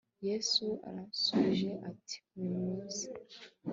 yesu 0.27 0.65
yarasubije 0.85 1.71
ati 1.89 2.17
numuze 2.41 3.07